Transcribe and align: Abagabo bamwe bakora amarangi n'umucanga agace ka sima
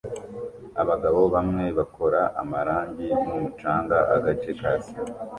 Abagabo 0.81 1.21
bamwe 1.33 1.65
bakora 1.77 2.21
amarangi 2.41 3.07
n'umucanga 3.25 3.97
agace 4.15 4.49
ka 4.59 4.71
sima 4.83 5.03